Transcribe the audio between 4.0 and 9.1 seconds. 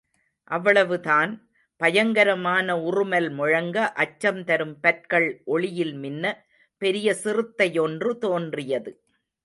அச்சம் தரும் பற்கள் ஒளியில் மின்ன, பெரிய சிறுத்தையொன்று தோன்றியது.